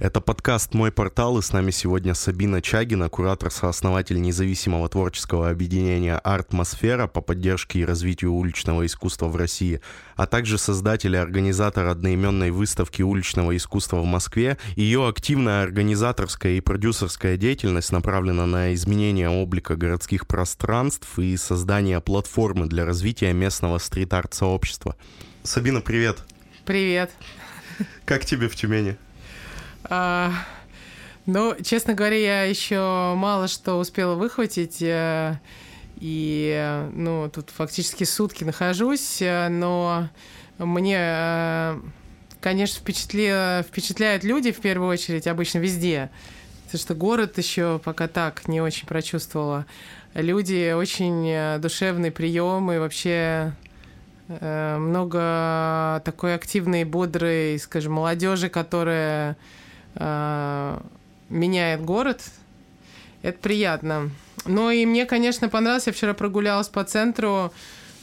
[0.00, 7.06] Это подкаст «Мой портал», и с нами сегодня Сабина Чагина, куратор-сооснователь независимого творческого объединения «Артмосфера»
[7.06, 9.82] по поддержке и развитию уличного искусства в России,
[10.16, 14.56] а также создатель и организатор одноименной выставки уличного искусства в Москве.
[14.74, 22.68] Ее активная организаторская и продюсерская деятельность направлена на изменение облика городских пространств и создание платформы
[22.68, 24.96] для развития местного стрит-арт-сообщества.
[25.42, 26.20] Сабина, привет!
[26.64, 27.10] Привет!
[28.06, 28.96] Как тебе в Тюмени?
[29.84, 30.32] А,
[31.26, 34.82] ну, честно говоря, я еще мало что успела выхватить.
[34.82, 35.38] Э,
[35.96, 40.08] и, ну, тут фактически сутки нахожусь, э, но
[40.58, 41.80] мне, э,
[42.40, 43.62] конечно, впечатли...
[43.62, 46.10] впечатляют люди в первую очередь, обычно везде.
[46.64, 49.66] Потому что город еще пока так не очень прочувствовала.
[50.14, 53.52] Люди очень душевный прием и вообще
[54.28, 59.36] много такой активной, бодрой, скажем, молодежи, которая
[59.94, 62.22] меняет город.
[63.22, 64.10] Это приятно.
[64.46, 65.86] Ну и мне, конечно, понравилось.
[65.86, 67.52] Я вчера прогулялась по центру.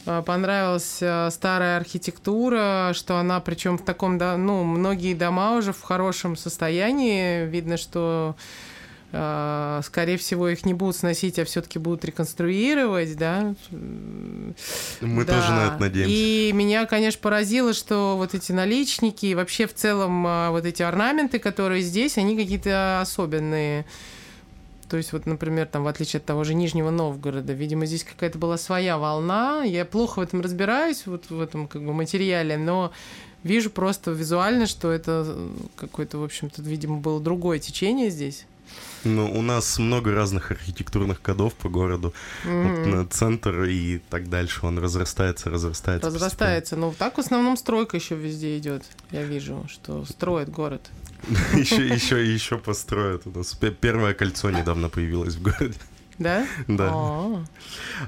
[0.06, 5.82] Э, понравилась э, старая архитектура, что она, причем в таком, ну, многие дома уже в
[5.82, 7.46] хорошем состоянии.
[7.46, 8.36] Видно, что
[9.10, 13.54] скорее всего, их не будут сносить, а все-таки будут реконструировать, да.
[13.70, 15.32] Мы да.
[15.32, 16.14] тоже на это надеемся.
[16.14, 20.82] И меня, конечно, поразило, что вот эти наличники и вообще в целом а, вот эти
[20.82, 23.86] орнаменты, которые здесь, они какие-то особенные.
[24.90, 28.38] То есть вот, например, там, в отличие от того же Нижнего Новгорода, видимо, здесь какая-то
[28.38, 29.62] была своя волна.
[29.64, 32.92] Я плохо в этом разбираюсь, вот в этом как бы материале, но
[33.42, 38.46] вижу просто визуально, что это э, какое-то, в общем-то, видимо, было другое течение здесь.
[39.04, 42.12] Ну, у нас много разных архитектурных кодов по городу.
[42.44, 42.96] Mm-hmm.
[42.96, 44.66] Вот, центр и так дальше.
[44.66, 46.06] Он разрастается, разрастается.
[46.06, 46.76] Разрастается.
[46.76, 48.84] Ну, так в основном стройка еще везде идет.
[49.10, 50.90] Я вижу, что строит город.
[51.54, 53.26] Еще, еще, еще построят.
[53.26, 55.78] У нас первое кольцо недавно появилось в городе.
[56.18, 56.46] Да?
[56.66, 56.90] Да.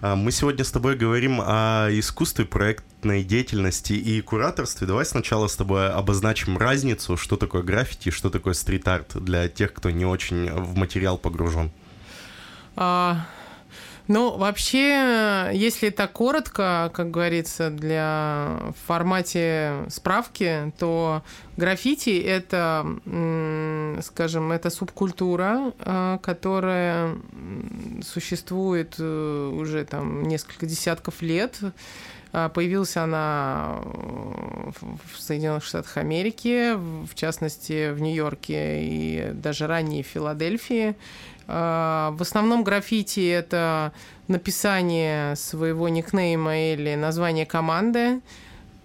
[0.00, 4.86] А, мы сегодня с тобой говорим о искусстве, проектной деятельности и кураторстве.
[4.86, 9.90] Давай сначала с тобой обозначим разницу, что такое граффити, что такое стрит-арт для тех, кто
[9.90, 11.70] не очень в материал погружен.
[14.12, 21.22] Ну, вообще, если так коротко, как говорится, для в формате справки, то
[21.56, 22.84] граффити это,
[24.02, 27.18] скажем, это субкультура, а, которая
[28.02, 31.60] существует э, уже там несколько десятков лет.
[32.32, 40.06] А, появилась она в Соединенных Штатах Америки, в частности в Нью-Йорке и даже ранее в
[40.06, 40.94] Филадельфии.
[41.48, 43.92] А, в основном граффити– это
[44.28, 48.20] написание своего никнейма или название команды.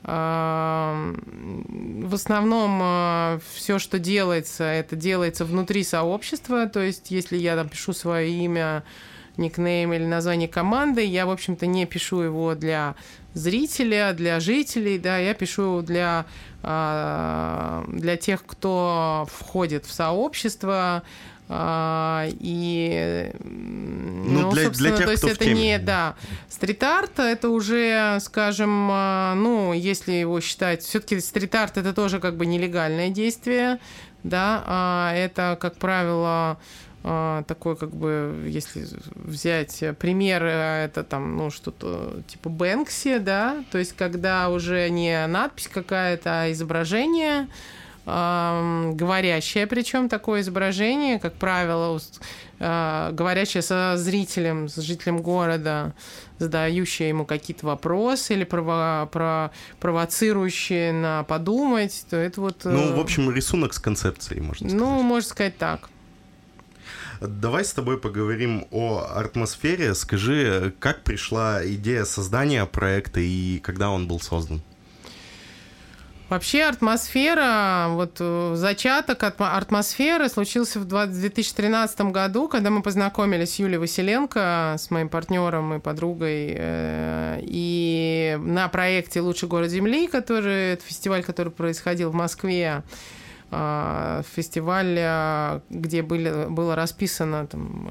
[0.03, 1.13] А,
[2.03, 6.67] в основном все, что делается, это делается внутри сообщества.
[6.67, 8.84] То есть, если я там пишу свое имя,
[9.38, 12.96] никнейм или название команды, я, в общем-то, не пишу его для
[13.34, 16.25] зрителя, для жителей, да, я пишу для,
[16.62, 21.03] для тех, кто входит в сообщество,
[21.47, 26.16] а, и ну, ну для, для тех, то есть кто это не да
[26.50, 32.47] стрит-арт это уже скажем а, ну если его считать все-таки стрит-арт это тоже как бы
[32.47, 33.78] нелегальное действие
[34.23, 36.57] да а это как правило а,
[37.47, 43.95] такой как бы если взять пример это там ну что-то типа Бэнкси да то есть
[43.95, 47.47] когда уже не надпись какая-то а изображение
[48.05, 51.99] говорящее, причем такое изображение, как правило,
[52.59, 55.95] э, говорящее со зрителем, с жителем города,
[56.37, 62.66] задающее ему какие-то вопросы или прово про провоцирующие на подумать, то это вот...
[62.66, 64.79] Ну, в э, общем, рисунок с концепцией, можно сказать.
[64.79, 65.89] Ну, можно сказать так.
[67.22, 69.94] Давай с тобой поговорим о атмосфере.
[69.96, 74.62] Скажи, как пришла идея создания проекта и когда он был создан?
[76.28, 83.78] Вообще атмосфера, вот э, зачаток атмосферы случился в 2013 году, когда мы познакомились с Юлией
[83.78, 90.84] Василенко, с моим партнером и подругой, э, и на проекте «Лучший город Земли», который, это
[90.84, 92.82] фестиваль, который происходил в Москве,
[93.52, 97.90] э, фестиваль, где были, было расписано там,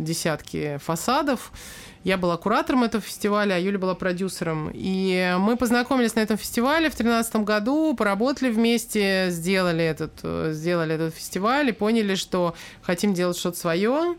[0.00, 1.52] десятки фасадов,
[2.02, 4.70] я была куратором этого фестиваля, а Юля была продюсером.
[4.74, 11.14] И мы познакомились на этом фестивале в 2013 году, поработали вместе, сделали этот, сделали этот
[11.14, 14.16] фестиваль и поняли, что хотим делать что-то свое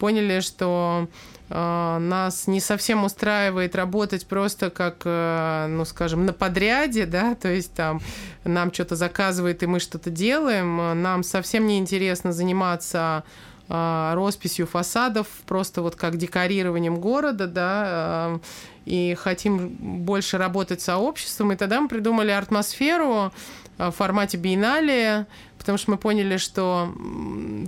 [0.00, 7.06] поняли, что э, нас не совсем устраивает работать просто как, э, ну, скажем, на подряде,
[7.06, 8.00] да, то есть там
[8.44, 11.02] нам что-то заказывает, и мы что-то делаем.
[11.02, 13.24] Нам совсем не интересно заниматься
[13.68, 18.38] э, росписью фасадов, просто вот как декорированием города, да,
[18.84, 21.52] и хотим больше работать сообществом.
[21.52, 23.32] И тогда мы придумали атмосферу
[23.76, 25.26] в формате биеннале,
[25.58, 26.92] потому что мы поняли, что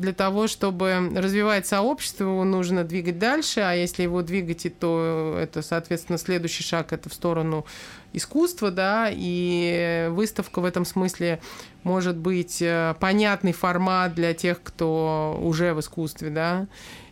[0.02, 5.62] для того, чтобы развивать сообщество, его нужно двигать дальше, а если его двигать, то это,
[5.62, 7.64] соответственно, следующий шаг это в сторону
[8.12, 11.40] искусства, да, и выставка в этом смысле
[11.84, 16.66] может быть э, понятный формат для тех, кто уже в искусстве, да.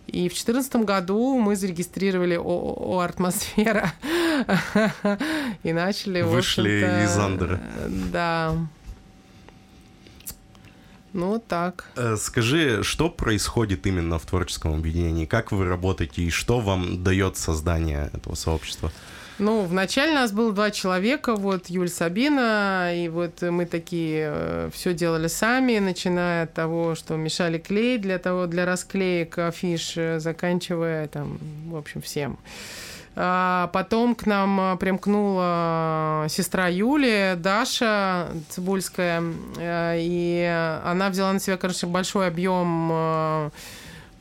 [0.07, 3.93] И в 2014 году мы зарегистрировали ООО «Атмосфера»
[5.63, 7.61] и начали, Вышли из Андера.
[8.13, 8.57] Да,
[11.13, 11.85] ну, так.
[11.97, 15.27] Э, скажи, что происходит именно в творческом объединении?
[15.27, 18.93] Как вы работаете и что вам дает создание этого сообщества?
[19.41, 24.93] Ну, вначале нас было два человека, вот Юль Сабина, и вот мы такие э, все
[24.93, 31.09] делали сами, начиная от того, что мешали клей для того, для расклеек афиш, э, заканчивая
[31.09, 31.39] там,
[31.71, 32.39] в общем, всем.
[33.23, 39.23] А потом к нам а, примкнула сестра Юлия, Даша Цибульская,
[39.59, 43.51] э, и она взяла на себя, конечно, большой объем э,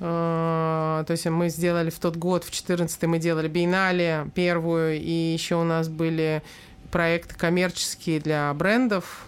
[0.01, 5.31] э, то есть мы сделали в тот год, в 14 мы делали биеннале первую, и
[5.31, 6.43] еще у нас были
[6.91, 9.27] проекты коммерческие для брендов.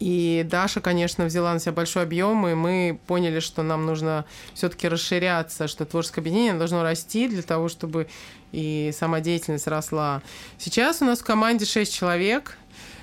[0.00, 4.24] И Даша, конечно, взяла на себя большой объем, и мы поняли, что нам нужно
[4.54, 8.08] все-таки расширяться, что творческое объединение должно расти для того, чтобы
[8.50, 10.22] и сама деятельность росла.
[10.58, 12.56] Сейчас у нас в команде 6 человек,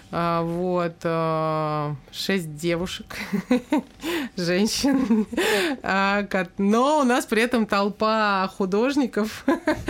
[0.09, 3.17] а, вот, а, шесть девушек,
[4.37, 5.27] женщин,
[5.83, 6.25] а,
[6.57, 9.45] но у нас при этом толпа художников,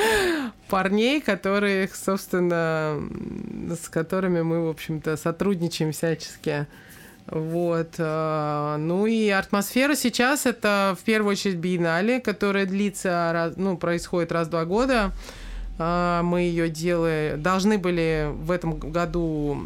[0.69, 3.00] парней, которых, собственно,
[3.69, 6.68] с которыми мы, в общем-то, сотрудничаем всячески.
[7.29, 7.95] Вот.
[7.97, 14.47] Э, ну и атмосфера сейчас это в первую очередь биеннале, которая длится, ну, происходит раз
[14.47, 15.12] в два года.
[15.77, 19.57] Э, мы ее делаем, должны были в этом году,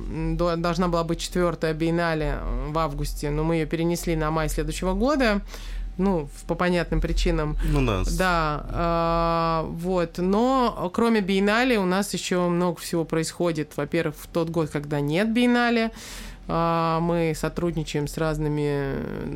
[0.57, 5.41] должна была быть четвертая биеннале в августе, но мы ее перенесли на май следующего года
[5.97, 7.57] ну, по понятным причинам.
[7.63, 8.03] Ну да.
[8.17, 10.17] Да, э, вот.
[10.17, 13.73] Но кроме биеннале у нас еще много всего происходит.
[13.75, 15.91] Во-первых, в тот год, когда нет биеннале,
[16.51, 18.95] мы сотрудничаем с разными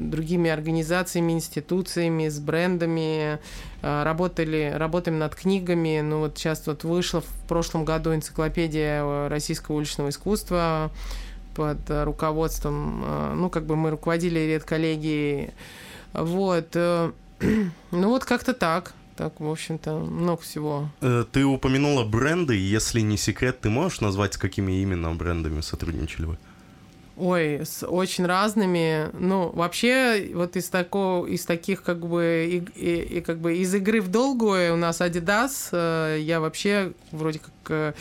[0.10, 3.40] другими организациями, институциями, с брендами,
[3.82, 6.02] а, работали, работаем над книгами.
[6.02, 10.92] Ну вот сейчас вот вышла в прошлом году энциклопедия российского уличного искусства
[11.56, 15.52] под руководством, а, ну как бы мы руководили редколлегией.
[16.14, 16.70] Вот.
[16.74, 17.12] Э,
[17.92, 18.94] ну вот как-то так.
[19.16, 20.90] Так, в общем-то, много всего.
[21.00, 22.58] Э, ты упомянула бренды.
[22.58, 26.38] Если не секрет, ты можешь назвать, с какими именно брендами сотрудничали вы?
[27.18, 29.10] Ой, с очень разными.
[29.14, 33.74] Ну, вообще, вот из такого, из таких как бы и, и, и как бы из
[33.74, 35.70] игры в долгую у нас Adidas.
[35.72, 37.94] Э, я вообще вроде как э,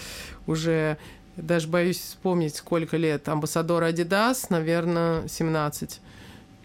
[0.49, 0.99] уже
[1.37, 3.29] даже боюсь вспомнить, сколько лет.
[3.29, 6.01] Амбассадор Adidas, наверное, 17.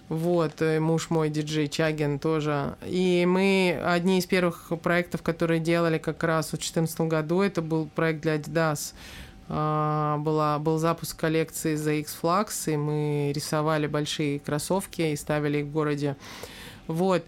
[0.10, 2.76] Вот, э, муж мой, диджей Чагин тоже.
[2.84, 7.88] И мы, одни из первых проектов, которые делали как раз в 2014 году, это был
[7.94, 8.94] проект для Adidas.
[9.52, 15.66] А, была, был запуск коллекции ZX Flux, и мы рисовали большие кроссовки и ставили их
[15.66, 16.16] в городе.
[16.88, 17.24] Вот.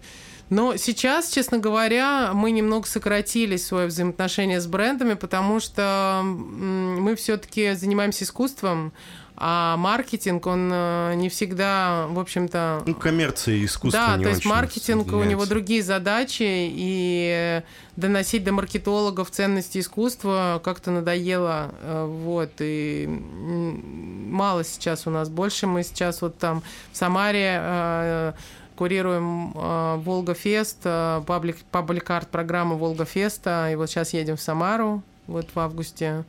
[0.48, 7.72] Но сейчас, честно говоря, мы немного сократили свое взаимоотношение с брендами, потому что мы все-таки
[7.72, 8.92] занимаемся искусством,
[9.36, 12.82] а маркетинг, он э, не всегда, в общем-то...
[12.86, 17.62] Ну, коммерция искусство Да, то есть маркетинг, у него другие задачи, и
[17.96, 25.66] доносить до маркетологов ценности искусства как-то надоело, э, вот, и мало сейчас у нас, больше
[25.66, 26.62] мы сейчас вот там
[26.92, 28.32] в Самаре э,
[28.76, 35.48] курируем Фест, паблик, паблик арт программу Волга Феста, и вот сейчас едем в Самару, вот
[35.54, 36.24] в августе.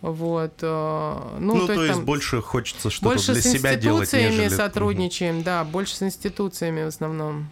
[0.00, 4.10] Вот, э, ну, ну то, то есть, там, больше хочется что-то больше для себя делать,
[4.10, 5.44] Больше с институциями сотрудничаем, угу.
[5.44, 7.50] да, больше с институциями в основном.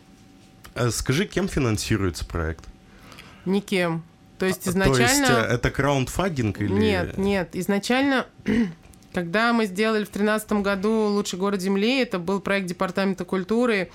[0.74, 2.64] А скажи, кем финансируется проект?
[3.46, 4.04] Никем.
[4.38, 4.96] То есть изначально...
[4.96, 6.72] То есть э, это краундфандинг или...
[6.72, 7.50] Нет, нет.
[7.54, 8.26] Изначально,
[9.12, 13.90] когда мы сделали в 2013 году «Лучший город Земли», это был проект Департамента культуры,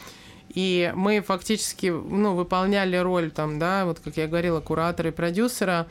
[0.54, 5.88] и мы фактически ну, выполняли роль там, да, вот как я говорила, куратора и продюсера,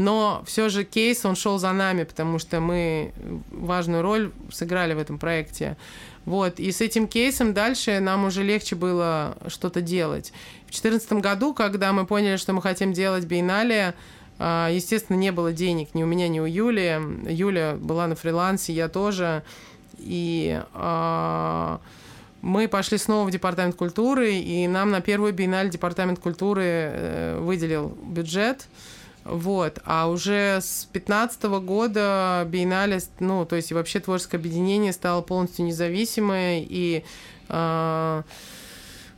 [0.00, 3.12] Но все же кейс, он шел за нами, потому что мы
[3.50, 5.76] важную роль сыграли в этом проекте.
[6.24, 10.32] Вот, и с этим кейсом дальше нам уже легче было что-то делать.
[10.68, 13.92] В 2014 году, когда мы поняли, что мы хотим делать биеннале,
[14.38, 16.98] а, естественно, не было денег ни у меня, ни у Юли.
[17.28, 19.42] Юля была на фрилансе, я тоже.
[19.98, 21.78] И а,
[22.40, 27.88] мы пошли снова в департамент культуры, и нам на первую биеннале департамент культуры э, выделил
[28.02, 28.66] бюджет.
[29.24, 29.78] Вот.
[29.84, 36.64] А уже с 2015 года биеннале, ну, то есть вообще творческое объединение стало полностью независимое,
[36.66, 37.04] и
[37.48, 38.22] э,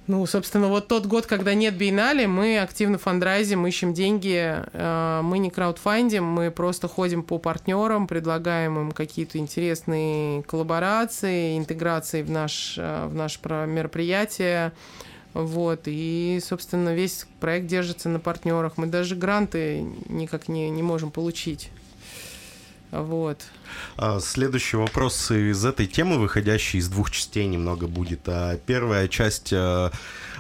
[0.09, 4.57] ну, собственно, вот тот год, когда нет биеннале, мы активно фандрайзим, ищем деньги.
[4.73, 12.23] Э, мы не краудфандим, мы просто ходим по партнерам, предлагаем им какие-то интересные коллаборации, интеграции
[12.23, 14.73] в наш, э, в наше мероприятие.
[15.35, 18.77] Вот, и, собственно, весь проект держится на партнерах.
[18.77, 21.71] Мы даже гранты никак не, не можем получить.
[22.93, 23.41] Вот.
[23.97, 28.21] А, следующий вопрос из этой темы, выходящий из двух частей немного будет.
[28.27, 29.91] А первая часть э,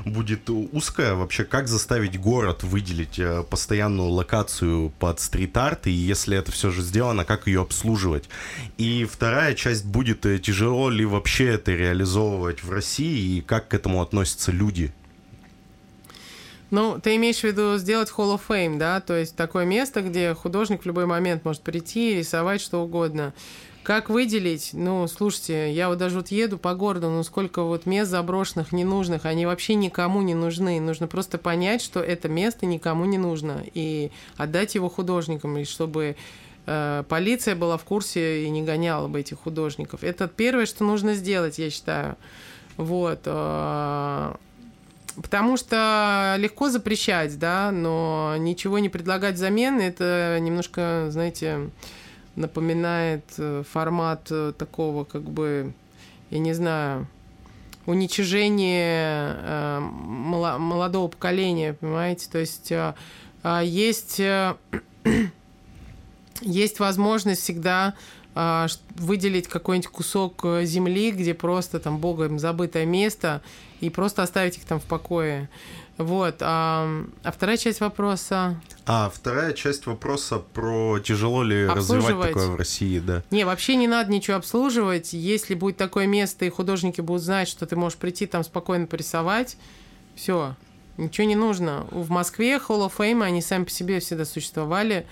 [0.04, 1.14] будет узкая.
[1.14, 3.18] Вообще, как заставить город выделить
[3.48, 8.28] постоянную локацию под стрит-арт, и если это все же сделано, как ее обслуживать.
[8.76, 13.74] И вторая часть будет, э, тяжело ли вообще это реализовывать в России, и как к
[13.74, 14.92] этому относятся люди
[16.72, 19.00] ну, ты имеешь в виду сделать Hall of Fame, да?
[19.00, 23.34] То есть такое место, где художник в любой момент может прийти и рисовать что угодно.
[23.82, 24.70] Как выделить?
[24.72, 29.26] Ну, слушайте, я вот даже вот еду по городу, ну сколько вот мест заброшенных, ненужных,
[29.26, 30.80] они вообще никому не нужны.
[30.80, 36.16] Нужно просто понять, что это место никому не нужно, и отдать его художникам, и чтобы
[36.64, 40.04] э, полиция была в курсе и не гоняла бы этих художников.
[40.04, 42.16] Это первое, что нужно сделать, я считаю.
[42.78, 43.20] Вот.
[45.16, 51.70] Э, Потому что легко запрещать, да, но ничего не предлагать взамен, это немножко, знаете,
[52.36, 55.72] напоминает э, формат э, такого, как бы,
[56.30, 57.06] я не знаю,
[57.86, 62.28] уничижения э, молодого поколения, понимаете?
[62.30, 62.72] То есть
[63.44, 64.20] а есть,
[66.40, 67.94] есть возможность всегда
[68.34, 73.42] выделить какой-нибудь кусок земли, где просто там богом забытое место,
[73.80, 75.50] и просто оставить их там в покое.
[75.98, 76.36] Вот.
[76.40, 78.60] А, а вторая часть вопроса...
[78.86, 83.22] А вторая часть вопроса про тяжело ли развивать такое в России, да?
[83.30, 85.12] Не, вообще не надо ничего обслуживать.
[85.12, 89.56] Если будет такое место, и художники будут знать, что ты можешь прийти там спокойно порисовать,
[90.14, 90.56] все,
[90.96, 91.86] ничего не нужно.
[91.90, 95.06] В Москве Hall of Fame, они сами по себе всегда существовали.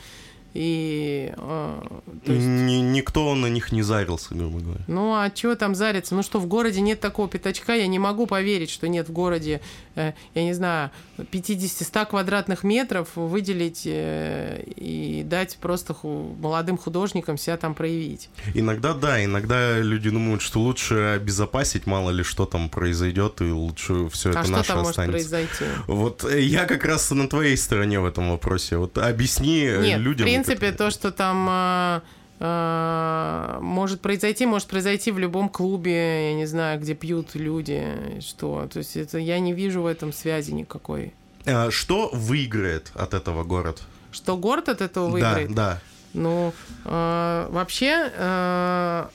[0.53, 1.83] И э,
[2.27, 2.47] есть...
[2.47, 4.81] Ни, никто на них не зарился, грубо говоря.
[4.89, 6.15] Ну а чего там зариться?
[6.15, 9.61] Ну что, в городе нет такого пятачка, я не могу поверить, что нет в городе,
[9.95, 17.39] э, я не знаю, 50-100 квадратных метров выделить э, и дать просто ху- молодым художникам
[17.39, 18.29] себя там проявить.
[18.55, 24.09] Иногда да, иногда люди думают, что лучше обезопасить, мало ли что там произойдет, и лучше
[24.09, 25.29] все а это наше там останется.
[25.29, 25.65] может произойти?
[25.87, 28.79] Вот э, я как раз на твоей стороне в этом вопросе.
[28.79, 32.01] Вот объясни нет, людям принципе, то, что там э,
[32.41, 38.69] э, может произойти, может произойти в любом клубе, я не знаю, где пьют люди, что.
[38.73, 41.13] То есть это я не вижу в этом связи никакой.
[41.47, 43.83] А что выиграет от этого город?
[44.13, 45.49] Что город от этого выиграет?
[45.55, 45.81] Да, да.
[46.13, 46.53] Ну,
[46.85, 49.07] э, вообще э,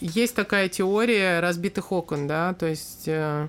[0.00, 3.48] есть такая теория разбитых окон, да, то есть э,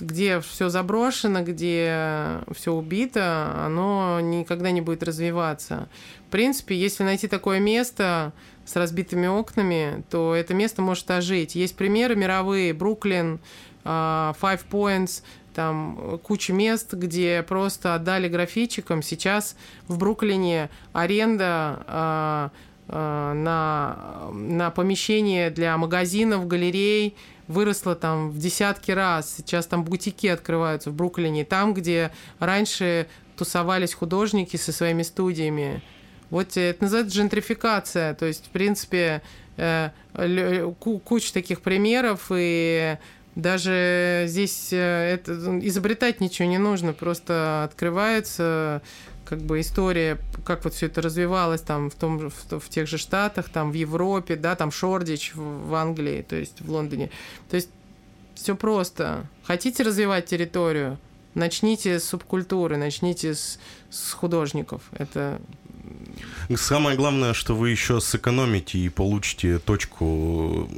[0.00, 5.88] где все заброшено, где все убито, оно никогда не будет развиваться.
[6.26, 8.32] В принципе, если найти такое место
[8.64, 11.54] с разбитыми окнами, то это место может ожить.
[11.54, 13.40] Есть примеры мировые, Бруклин,
[13.84, 15.22] э, Five Points,
[15.54, 19.02] там куча мест, где просто отдали графичикам.
[19.02, 19.56] Сейчас
[19.88, 22.48] в Бруклине аренда э,
[23.34, 27.14] на, на помещение для магазинов, галерей–
[27.48, 29.34] выросла там в десятки раз.
[29.36, 35.82] Сейчас там бутики открываются в Бруклине, там, где раньше тусовались художники со своими студиями.
[36.30, 38.14] Вот это называется джентрификация.
[38.14, 39.22] То есть, в принципе,
[39.56, 39.90] э,
[40.78, 42.98] куча таких примеров, и
[43.34, 48.82] даже здесь э, это, изобретать ничего не нужно, просто открывается
[49.28, 52.96] как бы история, как вот все это развивалось там в, том, в, в тех же
[52.96, 57.10] Штатах, там в Европе, да, там Шордич в, в Англии, то есть в Лондоне.
[57.50, 57.68] То есть
[58.34, 59.26] все просто.
[59.44, 60.98] Хотите развивать территорию,
[61.34, 63.58] начните с субкультуры, начните с,
[63.90, 64.82] с художников.
[64.92, 65.40] Это
[66.56, 70.68] Самое главное, что вы еще сэкономите и получите точку.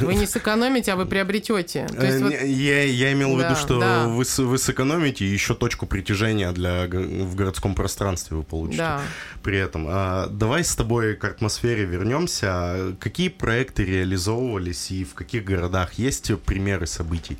[0.00, 1.86] Вы не сэкономите, а вы приобретете.
[1.86, 2.32] То есть, вот...
[2.32, 4.06] я, я имел да, в виду, что да.
[4.08, 9.00] вы, вы сэкономите и еще точку притяжения для, в городском пространстве вы получите да.
[9.42, 9.86] при этом.
[9.88, 12.94] А, давай с тобой к атмосфере вернемся.
[13.00, 15.94] Какие проекты реализовывались и в каких городах?
[15.94, 17.38] Есть примеры событий?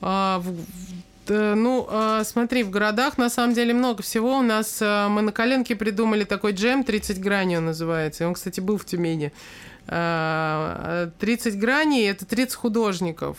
[0.00, 0.56] А, в,
[1.30, 4.38] ну, а, смотри, в городах на самом деле много всего.
[4.38, 8.26] У нас а, мы на коленке придумали такой джем 30 граней он называется.
[8.26, 9.32] Он, кстати, был в Тюмени.
[9.86, 11.10] 30 а,
[11.54, 13.38] граней это 30 художников.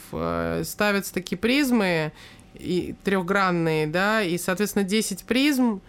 [0.64, 2.12] Ставятся такие призмы
[2.56, 5.82] и трехгранные, да, и, соответственно, 10 призм.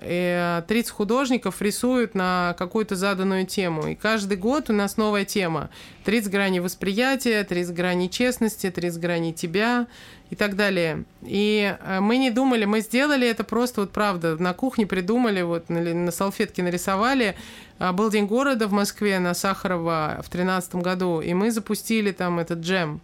[0.00, 3.88] И 30 художников рисуют на какую-то заданную тему.
[3.88, 5.70] И каждый год у нас новая тема.
[6.04, 9.86] 30 граней восприятия, 30 граней честности, 30 граней тебя,
[10.30, 11.04] и так далее.
[11.22, 14.36] И э, мы не думали, мы сделали это просто вот правда.
[14.36, 17.34] На кухне придумали, вот на, на салфетке нарисовали.
[17.78, 22.38] А, был День города в Москве на Сахарова в тринадцатом году, и мы запустили там
[22.38, 23.00] этот джем.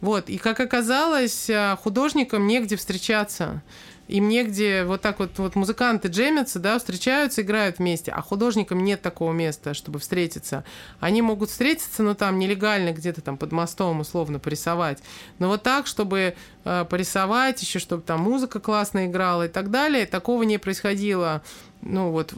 [0.00, 3.62] Вот, и как оказалось, э, художникам негде встречаться.
[4.08, 9.00] Им негде вот так вот, вот музыканты джемятся, да, встречаются, играют вместе, а художникам нет
[9.00, 10.64] такого места, чтобы встретиться.
[11.00, 14.98] Они могут встретиться, но там нелегально где-то там под мостом условно порисовать.
[15.38, 16.34] Но вот так, чтобы
[16.64, 21.42] э, порисовать, еще чтобы там музыка классно играла и так далее, такого не происходило,
[21.80, 22.34] ну вот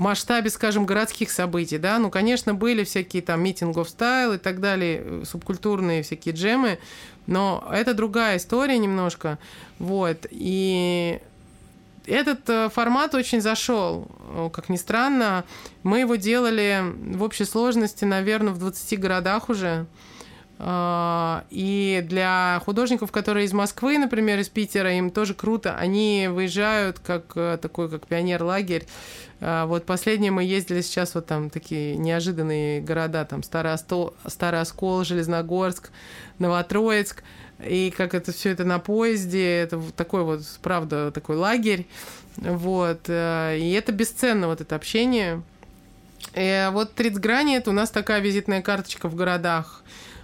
[0.00, 4.60] в масштабе, скажем, городских событий, да, ну, конечно, были всякие там митингов стайл и так
[4.60, 6.78] далее, э, субкультурные всякие джемы,
[7.30, 9.38] но это другая история немножко.
[9.78, 10.26] Вот.
[10.30, 11.20] И
[12.04, 14.08] этот э, формат очень зашел.
[14.52, 15.44] Как ни странно,
[15.84, 16.82] мы его делали
[17.14, 19.86] в общей сложности, наверное, в 20 городах уже.
[20.58, 25.76] А, и для художников, которые из Москвы, например, из Питера, им тоже круто.
[25.76, 28.86] Они выезжают как э, такой, как пионер-лагерь.
[29.40, 34.60] А, вот последнее мы ездили сейчас вот там такие неожиданные города, там Старый, Остол, Старый
[34.60, 35.90] Оскол, Железногорск,
[36.38, 37.22] Новотроицк.
[37.64, 41.86] И как это все это на поезде, это такой вот, правда, такой лагерь.
[42.36, 43.00] Вот.
[43.08, 45.42] Э, и это бесценно, вот это общение.
[46.34, 49.82] И вот 30 грани это у нас такая визитная карточка в городах.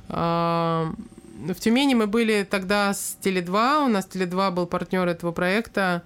[0.09, 0.93] А,
[1.23, 6.03] в Тюмени мы были тогда с Теле2, у нас Теле2 был партнер этого проекта,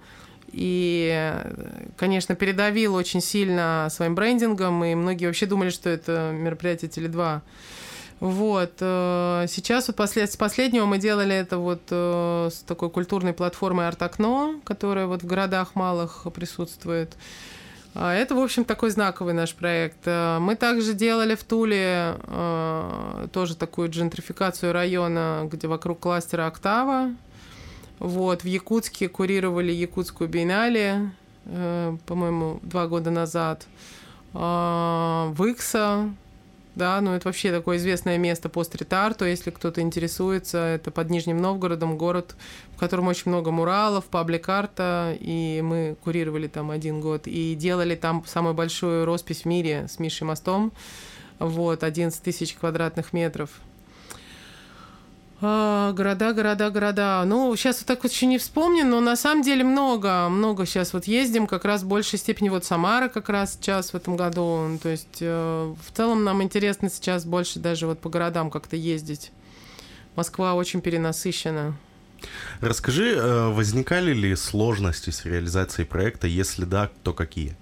[0.51, 1.33] и,
[1.97, 7.41] конечно, передавил очень сильно своим брендингом, и многие вообще думали, что это мероприятие Теле2.
[8.21, 8.73] Вот.
[8.81, 10.31] Э, сейчас вот послед...
[10.31, 15.25] с последнего мы делали это вот э, с такой культурной платформой «Арт-окно», которая вот в
[15.25, 17.15] городах малых присутствует.
[17.95, 20.05] А это, в общем, такой знаковый наш проект.
[20.05, 22.15] Э, мы также делали в Туле
[23.33, 27.15] тоже такую джентрификацию района, где вокруг кластера «Октава».
[28.01, 31.11] Вот, в Якутске курировали Якутскую биеннале,
[31.45, 33.67] э, по-моему, два года назад.
[34.33, 36.09] В Икса
[36.73, 41.37] да, ну это вообще такое известное место по стрит-арту, если кто-то интересуется, это под Нижним
[41.37, 42.35] Новгородом, город,
[42.75, 48.23] в котором очень много муралов, паблик-арта, и мы курировали там один год, и делали там
[48.25, 50.71] самую большую роспись в мире с Мишей Мостом,
[51.39, 53.49] вот, 11 тысяч квадратных метров,
[55.43, 57.23] а, города, города, города.
[57.25, 60.93] Ну, сейчас вот так вот еще не вспомню, но на самом деле много, много сейчас
[60.93, 64.77] вот ездим, как раз в большей степени вот Самара как раз сейчас в этом году.
[64.83, 69.31] То есть э, в целом нам интересно сейчас больше даже вот по городам как-то ездить.
[70.15, 71.75] Москва очень перенасыщена.
[72.59, 76.27] Расскажи, э, возникали ли сложности с реализацией проекта?
[76.27, 77.55] Если да, то какие?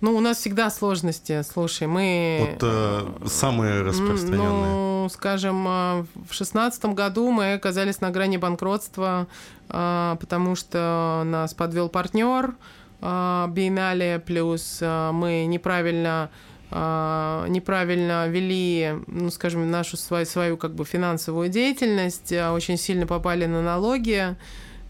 [0.00, 1.42] Ну, у нас всегда сложности.
[1.42, 2.38] Слушай, мы...
[2.40, 5.00] Вот э, самые распространенные.
[5.02, 9.26] Ну, скажем, э, в шестнадцатом году мы оказались на грани банкротства,
[9.68, 12.54] э, потому что нас подвел партнер
[13.00, 16.30] э, Биеннале, плюс мы неправильно
[16.72, 23.60] неправильно вели, ну, скажем, нашу свою, свою как бы финансовую деятельность, очень сильно попали на
[23.60, 24.36] налоги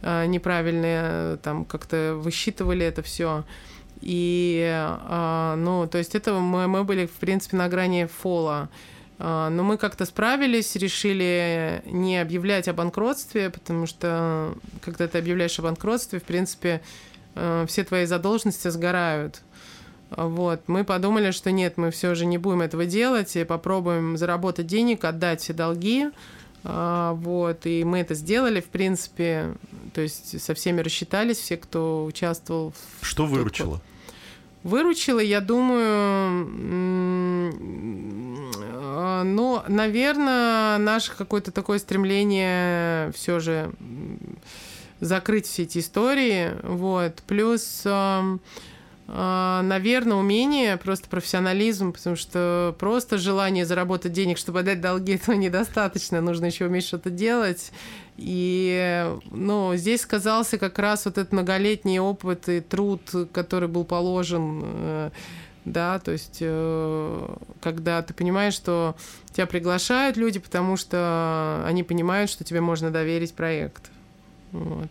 [0.03, 3.45] неправильные, там как-то высчитывали это все.
[4.03, 8.69] И, а, ну, то есть это мы, мы были, в принципе, на грани фола.
[9.19, 15.59] А, но мы как-то справились, решили не объявлять о банкротстве, потому что когда ты объявляешь
[15.59, 16.81] о банкротстве, в принципе,
[17.35, 19.43] э, все твои задолженности сгорают.
[20.11, 20.63] Вот.
[20.67, 25.05] Мы подумали, что нет, мы все же не будем этого делать, и попробуем заработать денег,
[25.05, 26.09] отдать все долги.
[26.65, 27.67] А, вот.
[27.67, 29.55] И мы это сделали, в принципе,
[29.93, 32.73] то есть со всеми рассчитались, все, кто участвовал.
[33.03, 33.83] Что выручило?
[34.63, 36.47] Выручила, я думаю,
[39.25, 43.73] ну, наверное, наше какое-то такое стремление все же
[45.01, 47.87] закрыть все эти истории, вот, плюс
[49.13, 55.35] а, наверное, умение, просто профессионализм, потому что просто желание заработать денег, чтобы отдать долги, этого
[55.35, 56.21] недостаточно.
[56.21, 57.73] Нужно еще уметь что-то делать.
[58.21, 63.01] И ну, здесь сказался как раз вот этот многолетний опыт и труд,
[63.33, 65.11] который был положен э,
[65.65, 68.95] да, то есть э, когда ты понимаешь, что
[69.33, 73.91] тебя приглашают люди, потому что они понимают, что тебе можно доверить проект.
[74.53, 74.89] Вот.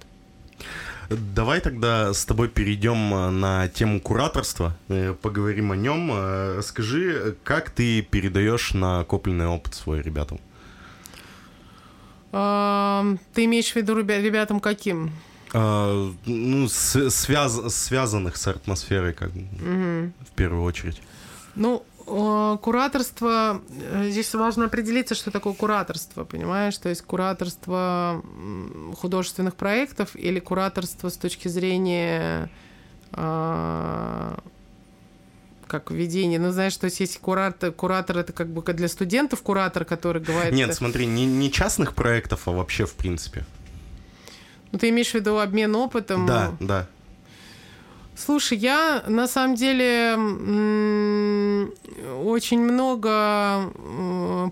[1.10, 4.76] Давай тогда с тобой перейдем э, на тему кураторства,
[5.22, 6.62] поговорим о нем.
[6.64, 10.40] Скажи, как ты передаешь накопленный опыт свой ребятам?
[12.32, 15.12] Ты имеешь в виду ребятам каким?
[15.54, 20.12] А, ну, с, связ, связанных с атмосферой, как угу.
[20.22, 21.02] в первую очередь.
[21.56, 26.78] Ну, кураторство, э, здесь важно определиться, что такое кураторство, понимаешь?
[26.78, 28.24] То есть кураторство
[28.98, 32.50] художественных проектов или кураторство с точки зрения
[33.12, 34.40] а,
[35.70, 36.40] как введение.
[36.40, 40.54] Ну, знаешь, что есть куратор, куратор это как бы для студентов куратор, который говорит...
[40.54, 43.46] Нет, смотри, не, не частных проектов, а вообще в принципе.
[44.72, 46.26] Ну, ты имеешь в виду обмен опытом?
[46.26, 46.88] Да, да.
[48.16, 50.14] Слушай, я на самом деле
[52.22, 53.72] очень много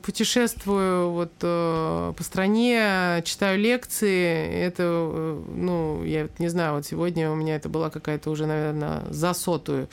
[0.03, 4.47] путешествую вот э, по стране, читаю лекции.
[4.63, 9.03] Это, э, ну, я не знаю, вот сегодня у меня это была какая-то уже, наверное,
[9.10, 9.89] за сотую.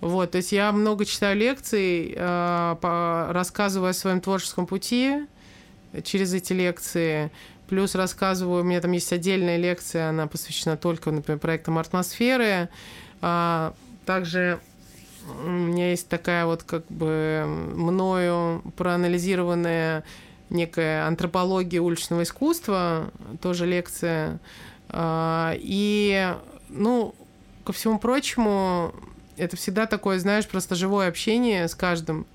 [0.00, 5.26] Вот, то есть я много читаю лекций, э, рассказываю о своем творческом пути
[6.04, 7.30] через эти лекции.
[7.68, 12.68] Плюс рассказываю, у меня там есть отдельная лекция, она посвящена только, например, проектам атмосферы.
[13.20, 13.74] А,
[14.06, 14.58] также
[15.44, 20.04] у меня есть такая вот как бы мною проанализированная
[20.48, 23.10] некая антропология уличного искусства,
[23.42, 24.38] тоже лекция.
[24.88, 26.34] А, и,
[26.70, 27.14] ну,
[27.64, 28.94] ко всему прочему,
[29.38, 32.26] это всегда такое, знаешь, просто живое общение с каждым.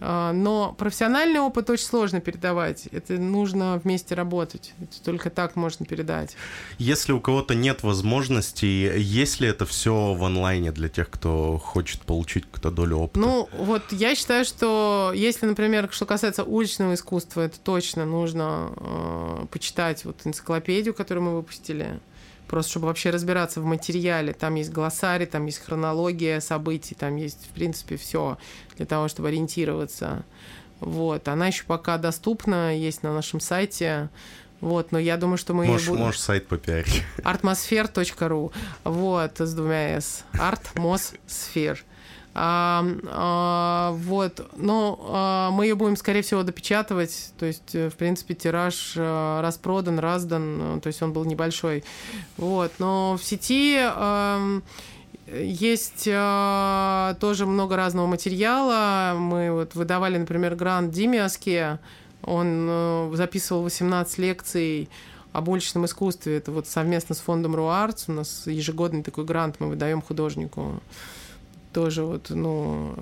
[0.00, 2.88] А, но профессиональный опыт очень сложно передавать.
[2.88, 4.74] Это нужно вместе работать.
[4.80, 6.36] Это только так можно передать.
[6.78, 12.02] Если у кого-то нет возможности, есть ли это все в онлайне для тех, кто хочет
[12.02, 13.20] получить какую-то долю опыта?
[13.20, 19.46] Ну, вот я считаю, что если, например, что касается уличного искусства, это точно нужно э,
[19.50, 22.00] почитать вот энциклопедию, которую мы выпустили
[22.48, 24.32] просто чтобы вообще разбираться в материале.
[24.32, 28.38] Там есть глоссарий, там есть хронология событий, там есть, в принципе, все
[28.76, 30.24] для того, чтобы ориентироваться.
[30.80, 31.28] Вот.
[31.28, 34.10] Она еще пока доступна, есть на нашем сайте.
[34.60, 35.66] Вот, но я думаю, что мы...
[35.66, 36.04] Можешь, будем...
[36.04, 37.02] можешь сайт попиарить.
[37.18, 38.52] artmosfer.ru
[38.84, 40.24] Вот, с двумя «с».
[40.32, 41.80] Artmossphere.
[42.36, 47.32] А, а, вот, но а, мы ее будем, скорее всего, допечатывать.
[47.38, 51.84] То есть, э, в принципе, тираж а, распродан, раздан, то есть он был небольшой.
[52.36, 54.60] Вот, но в сети а,
[55.26, 59.16] есть а, тоже много разного материала.
[59.16, 61.78] Мы вот выдавали, например, грант Димиаске.
[62.22, 64.88] Он а, записывал 18 лекций
[65.32, 66.36] об уличном искусстве.
[66.36, 68.04] Это вот совместно с фондом Руарц.
[68.08, 70.80] У нас ежегодный такой грант мы выдаем художнику
[71.74, 72.94] тоже вот, ну...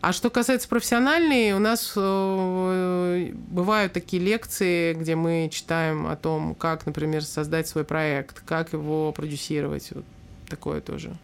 [0.00, 6.54] А что касается профессиональной, у нас э, бывают такие лекции, где мы читаем о том,
[6.54, 10.04] как, например, создать свой проект, как его продюсировать, вот
[10.48, 11.16] такое тоже.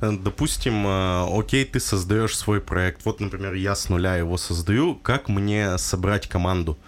[0.00, 3.04] Э, допустим, э, окей, ты создаешь свой проект.
[3.04, 4.94] Вот, например, я с нуля его создаю.
[4.94, 6.78] Как мне собрать команду?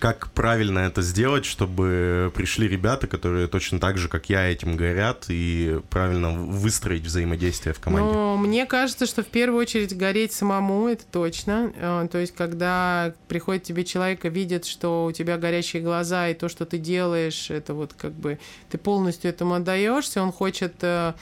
[0.00, 5.26] Как правильно это сделать, чтобы пришли ребята, которые точно так же, как я, этим горят,
[5.28, 8.10] и правильно выстроить взаимодействие в команде?
[8.10, 11.72] Ну, мне кажется, что в первую очередь гореть самому, это точно.
[11.76, 16.34] Э, то есть, когда приходит тебе человек и видит, что у тебя горящие глаза, и
[16.34, 18.38] то, что ты делаешь, это вот как бы
[18.70, 21.12] ты полностью этому отдаешься, он хочет э,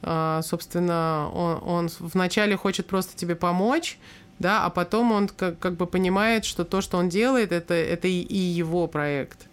[0.00, 3.98] э, собственно, он, он вначале хочет просто тебе помочь,
[4.38, 8.08] да, а потом он как, как бы понимает, что то, что он делает, это, это
[8.08, 9.46] и, и его проект.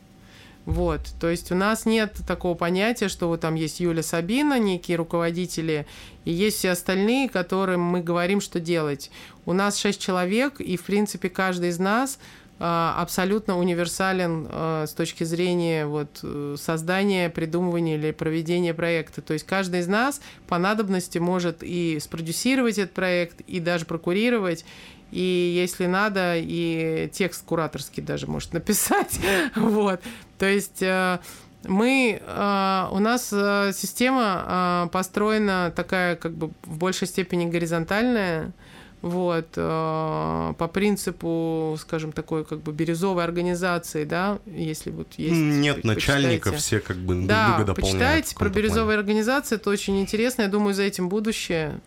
[0.65, 4.95] Вот, то есть у нас нет такого понятия, что вот там есть Юля Сабина, некие
[4.95, 5.87] руководители,
[6.23, 9.09] и есть все остальные, которым мы говорим, что делать.
[9.47, 12.19] У нас шесть человек, и, в принципе, каждый из нас
[12.63, 19.21] абсолютно универсален а, с точки зрения вот, э, создания, придумывания или проведения проекта.
[19.23, 24.63] То есть каждый из нас по надобности может и спродюсировать этот проект, и даже прокурировать,
[25.11, 29.19] и если надо, и текст кураторский даже может написать.
[29.55, 30.01] вот.
[30.37, 31.17] То есть э,
[31.63, 38.51] мы, э, у нас система построена такая как бы в большей степени горизонтальная,
[39.01, 45.33] вот, э, по принципу, скажем, такой как бы бирюзовой организации, да, если вот есть...
[45.33, 50.43] Нет начальников, все как бы да, друг друга почитайте про бирюзовые организации, это очень интересно,
[50.43, 51.79] я думаю, за этим будущее.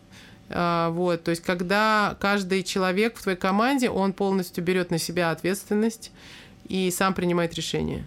[0.50, 5.30] А, вот, то есть, когда каждый человек в твоей команде, он полностью берет на себя
[5.30, 6.10] ответственность
[6.68, 8.06] и сам принимает решения.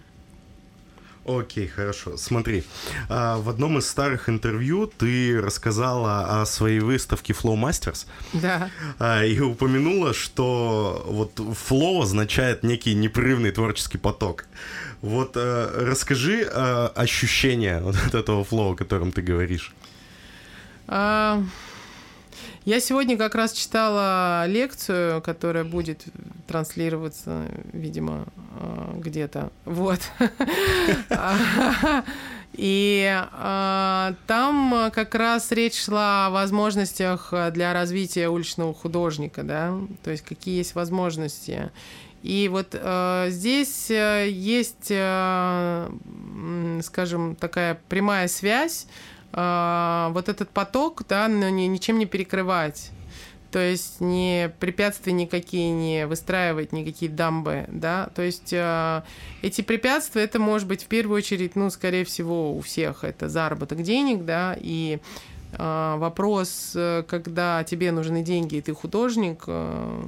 [1.28, 2.16] Окей, хорошо.
[2.16, 2.64] Смотри,
[3.10, 8.06] а, в одном из старых интервью ты рассказала о своей выставке Flow Masters.
[8.32, 8.70] Да.
[8.98, 14.46] А, и упомянула, что вот flow означает некий непрерывный творческий поток.
[15.02, 19.74] Вот а, расскажи ощущения вот этого flow, о котором ты говоришь.
[22.68, 26.04] Я сегодня как раз читала лекцию, которая будет
[26.46, 28.26] транслироваться, видимо,
[28.60, 29.50] а, где-то.
[29.64, 30.00] Вот.
[32.52, 40.10] И э, там как раз речь шла о возможностях для развития уличного художника, да, то
[40.10, 41.70] есть какие есть возможности.
[42.22, 45.88] И вот э, здесь э, есть, э,
[46.82, 48.86] скажем, такая прямая связь
[49.32, 52.90] э, вот этот поток, да, но ничем не перекрывать.
[53.50, 58.10] То есть не препятствия никакие не выстраивать, никакие дамбы, да.
[58.14, 59.02] То есть э,
[59.40, 63.82] эти препятствия, это может быть в первую очередь, ну, скорее всего, у всех это заработок
[63.82, 64.98] денег, да, и
[65.52, 70.02] э, вопрос, э, когда тебе нужны деньги, и ты художник, э,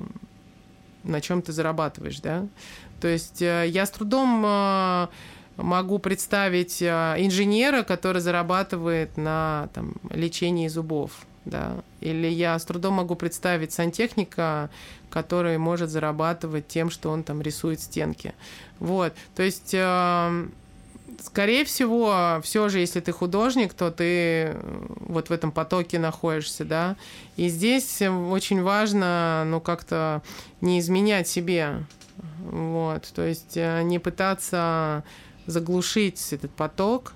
[1.04, 2.46] на чем ты зарабатываешь, да.
[3.00, 5.08] То есть э, я с трудом э,
[5.62, 11.12] могу представить э, инженера, который зарабатывает на там, лечении зубов.
[11.44, 11.82] Да.
[12.00, 14.70] Или я с трудом могу представить сантехника,
[15.08, 18.34] который может зарабатывать тем, что он там рисует стенки.
[18.78, 19.14] Вот.
[19.34, 20.46] То есть, э,
[21.20, 26.64] скорее всего, все же, если ты художник, то ты э, вот в этом потоке находишься,
[26.64, 26.96] да.
[27.36, 30.22] И здесь очень важно, ну, как-то
[30.60, 31.84] не изменять себе.
[32.50, 33.10] Вот.
[33.14, 35.04] То есть не пытаться
[35.50, 37.12] заглушить этот поток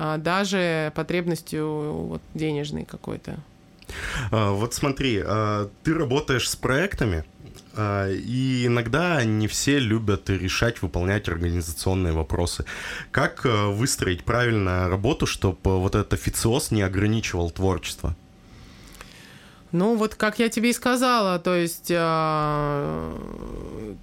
[0.00, 3.38] а, даже потребностью вот, денежной какой-то.
[4.30, 7.24] А, вот смотри, а, ты работаешь с проектами,
[7.76, 12.64] и иногда не все любят решать, выполнять организационные вопросы.
[13.12, 18.16] Как выстроить правильно работу, чтобы вот этот официоз не ограничивал творчество?
[19.72, 23.16] Ну, вот как я тебе и сказала, то есть э,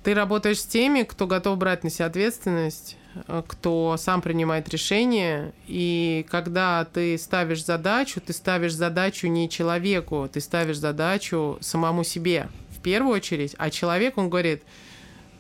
[0.04, 2.98] ты работаешь с теми, кто готов брать на себя ответственность,
[3.28, 10.30] Э, кто сам принимает решение, и когда ты ставишь задачу, ты ставишь задачу не человеку,
[10.32, 14.64] ты ставишь задачу самому себе в первую очередь, а человек, он говорит,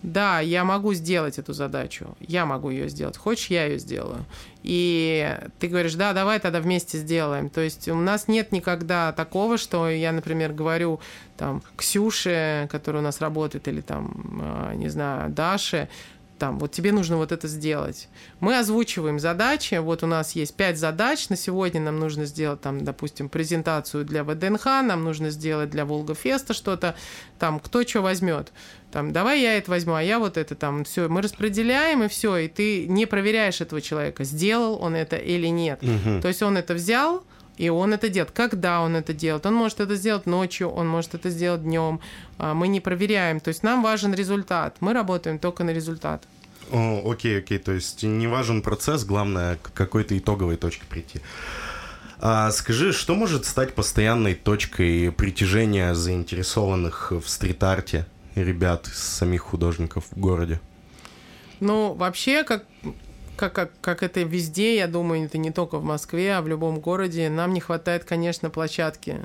[0.05, 4.25] да, я могу сделать эту задачу, я могу ее сделать, хочешь, я ее сделаю.
[4.61, 7.49] И ты говоришь, да, давай тогда вместе сделаем.
[7.49, 10.99] То есть у нас нет никогда такого, что я, например, говорю
[11.37, 15.89] там Ксюше, которая у нас работает, или там, э, не знаю, Даше,
[16.37, 18.09] там, вот тебе нужно вот это сделать.
[18.39, 22.83] Мы озвучиваем задачи, вот у нас есть пять задач, на сегодня нам нужно сделать, там,
[22.83, 26.95] допустим, презентацию для ВДНХ, нам нужно сделать для Волгофеста что-то,
[27.39, 28.51] там, кто что возьмет,
[28.91, 32.37] там, давай я это возьму, а я вот это, там, все, мы распределяем, и все,
[32.37, 35.81] и ты не проверяешь этого человека, сделал он это или нет.
[35.83, 36.21] Угу.
[36.21, 37.23] То есть он это взял,
[37.57, 38.31] и он это делает.
[38.31, 39.45] Когда он это делает?
[39.45, 41.99] Он может это сделать ночью, он может это сделать днем.
[42.37, 43.39] А, мы не проверяем.
[43.39, 44.77] То есть нам важен результат.
[44.79, 46.23] Мы работаем только на результат.
[46.71, 47.59] О, окей, окей.
[47.59, 51.21] То есть не важен процесс, главное к какой-то итоговой точке прийти.
[52.19, 60.19] А скажи, что может стать постоянной точкой притяжения заинтересованных в стрит-арте ребят, самих художников в
[60.19, 60.59] городе?
[61.59, 62.65] Ну, вообще, как
[63.35, 66.79] как, как, как это везде, я думаю, это не только в Москве, а в любом
[66.79, 69.19] городе, нам не хватает, конечно, площадки,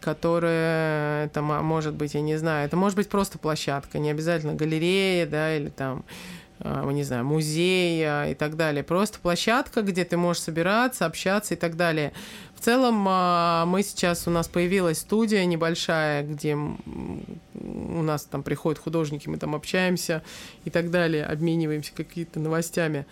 [0.00, 5.26] которая, это может быть, я не знаю, это может быть просто площадка, не обязательно галерея,
[5.26, 6.04] да, или там
[6.64, 8.84] а, не знаю, музея и так далее.
[8.84, 12.12] Просто площадка, где ты можешь собираться, общаться и так далее.
[12.62, 19.28] Целом а, мы сейчас, у нас появилась студия небольшая, где у нас там приходят художники,
[19.28, 20.22] мы там общаемся
[20.64, 23.04] и так далее, обмениваемся какими-то новостями.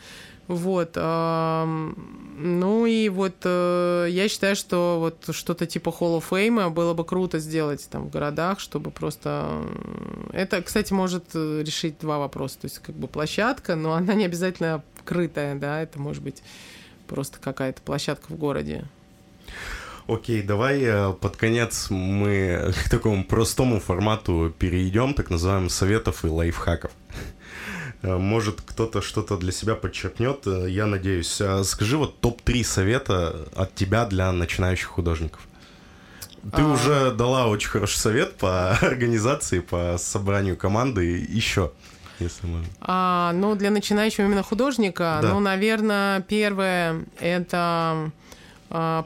[0.47, 0.95] Вот.
[0.95, 7.05] Ну и вот э, я считаю, что вот что-то типа Hall of Fame было бы
[7.05, 9.63] круто сделать там в городах, чтобы просто...
[10.33, 12.59] Это, кстати, может э, решить два вопроса.
[12.61, 16.43] То есть как бы площадка, но она не обязательно крытая, да, это может быть
[17.07, 18.87] просто какая-то площадка в городе.
[20.11, 26.27] Окей, давай э, под конец мы к такому простому формату перейдем, так называемым советов и
[26.27, 26.91] лайфхаков.
[28.03, 31.41] Э, может, кто-то что-то для себя подчеркнет, э, я надеюсь.
[31.63, 35.47] Скажи вот топ-3 совета от тебя для начинающих художников.
[36.43, 36.73] Ты а...
[36.73, 41.25] уже дала очень хороший совет по организации, по собранию команды.
[41.29, 41.71] Еще
[42.19, 42.67] если можно.
[42.81, 45.29] А, ну, для начинающего именно художника, да.
[45.33, 48.11] ну, наверное, первое это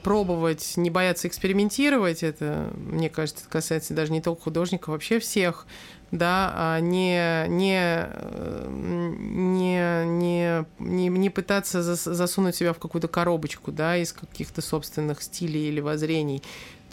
[0.03, 2.23] пробовать, не бояться экспериментировать.
[2.23, 5.67] Это, мне кажется, касается даже не только художников, вообще всех
[6.15, 8.07] да, а не, не,
[8.69, 15.69] не, не, не, не пытаться засунуть себя в какую-то коробочку, да, из каких-то собственных стилей
[15.69, 16.43] или воззрений,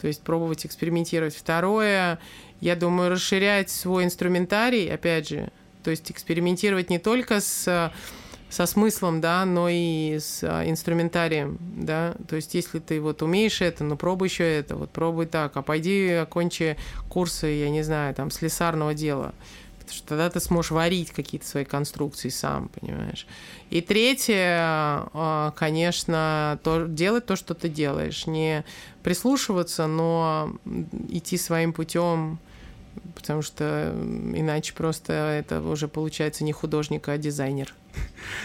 [0.00, 1.36] то есть пробовать экспериментировать.
[1.36, 2.18] Второе,
[2.60, 5.50] я думаю, расширять свой инструментарий, опять же,
[5.84, 7.92] то есть экспериментировать не только с
[8.52, 13.62] со смыслом, да, но и с а, инструментарием, да, то есть если ты вот умеешь
[13.62, 16.76] это, ну пробуй еще это, вот пробуй так, а пойди окончи
[17.08, 19.32] курсы, я не знаю, там, слесарного дела,
[19.78, 23.26] потому что тогда ты сможешь варить какие-то свои конструкции сам, понимаешь.
[23.70, 24.58] И третье,
[25.14, 28.64] а, конечно, то, делать то, что ты делаешь, не
[29.02, 30.54] прислушиваться, но
[31.08, 32.38] идти своим путем,
[33.14, 33.94] потому что
[34.34, 37.74] иначе просто это уже получается не художник, а дизайнер.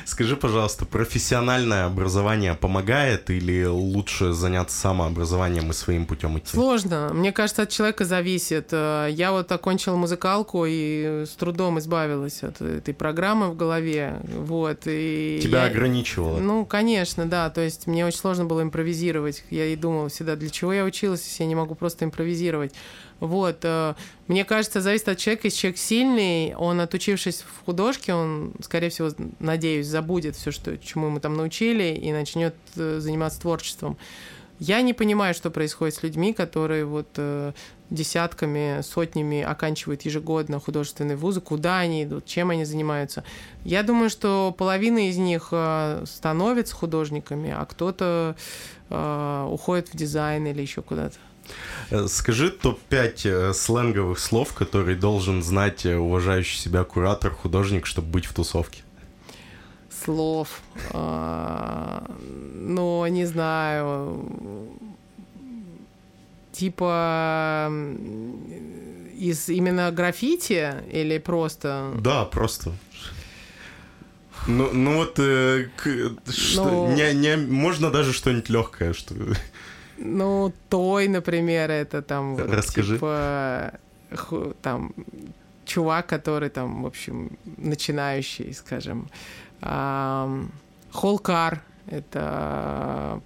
[0.06, 6.52] Скажи, пожалуйста, профессиональное образование помогает или лучше заняться самообразованием и своим путем идти?
[6.52, 7.12] Сложно.
[7.14, 8.70] Мне кажется, от человека зависит.
[8.72, 14.22] Э, я вот окончила музыкалку и с трудом избавилась от этой программы в голове.
[14.24, 15.72] Вот, и Тебя я...
[15.72, 16.40] ограничивало?
[16.40, 17.50] Ну, конечно, да.
[17.50, 19.44] То есть мне очень сложно было импровизировать.
[19.50, 22.74] Я и думала всегда, для чего я училась, если я не могу просто импровизировать.
[23.20, 23.60] Вот.
[23.64, 23.96] Э,
[24.28, 25.48] мне кажется, зависит от человека.
[25.48, 31.10] Если человек сильный, он, отучившись в художке, он, скорее всего, надеюсь, забудет все, что, чему
[31.10, 33.98] мы там научили, и начнет э, заниматься творчеством.
[34.60, 37.54] Я не понимаю, что происходит с людьми, которые вот э,
[37.92, 43.24] десятками, сотнями оканчивают ежегодно художественные вузы, куда они идут, чем они занимаются.
[43.64, 45.54] Я думаю, что половина из них
[46.06, 48.36] становится художниками, а кто-то
[48.90, 51.18] уходит в дизайн или еще куда-то.
[51.90, 58.10] Э, скажи топ-5 э, сленговых слов, которые должен знать э, уважающий себя куратор, художник, чтобы
[58.10, 58.84] быть в тусовке.
[60.06, 60.62] Слов.
[60.94, 64.26] Ну, не знаю.
[66.52, 67.72] Типа
[69.18, 71.94] из именно граффити или просто...
[72.00, 72.74] Да, просто.
[74.48, 76.96] Ну, ну вот, э, к, что, ну...
[76.96, 79.14] не, не, можно даже что-нибудь легкое, что
[79.98, 82.38] ну, той, например, это там...
[82.38, 82.96] Расскажи.
[82.96, 83.74] Типа,
[84.62, 84.94] там,
[85.66, 89.10] чувак, который там, в общем, начинающий, скажем.
[90.92, 93.22] Холкар— это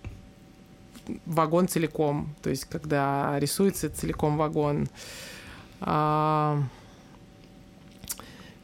[1.26, 4.88] вагон целиком, то есть когда рисуется целиком вагон.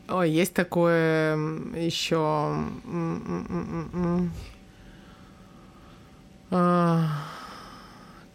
[0.09, 1.37] Ой, есть такое
[1.75, 2.55] еще...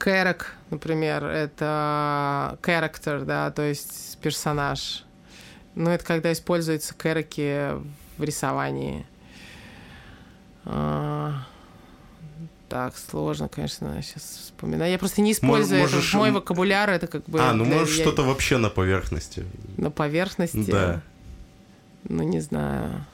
[0.03, 5.05] Кэрок, например, это character, да, то есть персонаж.
[5.77, 7.71] Ну, это когда используются кэроки
[8.19, 9.07] в рисовании.
[10.65, 11.45] А,
[12.69, 14.91] так, сложно, конечно, сейчас вспоминаю.
[14.91, 16.09] Я просто не использую можешь...
[16.09, 16.17] это.
[16.17, 17.41] Мой вокабуляр это как бы...
[17.41, 18.03] А, ну можешь я...
[18.03, 19.47] что-то вообще на поверхности.
[19.77, 20.69] На поверхности?
[20.69, 21.01] Да.
[22.09, 23.07] Ну, не знаю.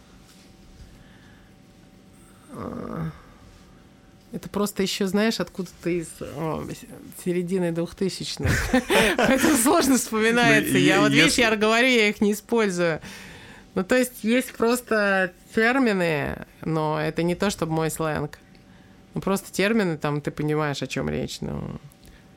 [4.38, 6.64] Это просто еще, знаешь, откуда-то из о,
[7.24, 8.52] середины двухтысячных.
[9.16, 10.74] Поэтому сложно вспоминается.
[10.74, 13.00] Ну, я вот, видишь, я говорю, я их не использую.
[13.74, 18.38] Ну, то есть есть просто термины, но это не то, чтобы мой сленг.
[19.14, 21.40] Ну, просто термины, там, ты понимаешь, о чем речь.
[21.40, 21.80] Ну...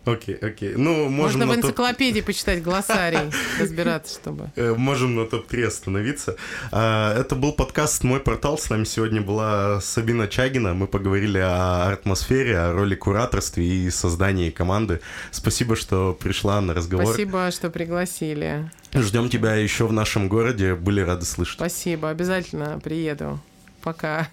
[0.05, 0.73] Окей, окей.
[0.75, 2.27] Ну, можем Можно в энциклопедии топ...
[2.27, 4.49] почитать глоссарий, разбираться, чтобы...
[4.55, 6.37] Э, можем на топ-3 остановиться.
[6.71, 8.57] А, это был подкаст «Мой портал».
[8.57, 10.73] С нами сегодня была Сабина Чагина.
[10.73, 15.01] Мы поговорили о атмосфере, о роли кураторстве и создании команды.
[15.29, 17.05] Спасибо, что пришла на разговор.
[17.05, 18.71] Спасибо, что пригласили.
[18.93, 20.73] Ждем тебя еще в нашем городе.
[20.73, 21.55] Были рады слышать.
[21.55, 23.39] Спасибо, обязательно приеду.
[23.83, 24.29] Пока.